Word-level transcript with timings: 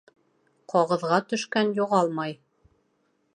Ҡағыҙға 0.71 1.19
төшкән 1.33 1.69
юғалмай. 1.81 2.35